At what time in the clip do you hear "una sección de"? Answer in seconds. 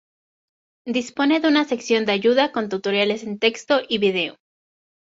1.47-2.13